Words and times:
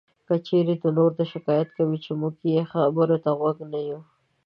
که 0.27 0.35
چېرې 0.47 0.75
نور 0.97 1.11
دا 1.17 1.25
شکایت 1.33 1.69
کوي 1.77 1.97
چې 2.05 2.11
مونږ 2.19 2.35
یې 2.53 2.61
خبرو 2.71 3.17
ته 3.23 3.29
غوږ 3.39 3.57
نه 3.71 3.79
یو 3.89 3.99